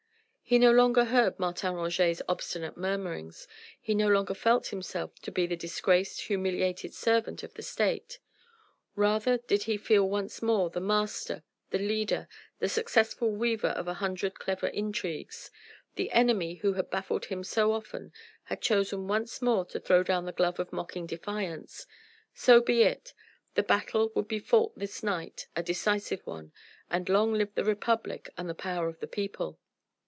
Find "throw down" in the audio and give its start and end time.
19.79-20.25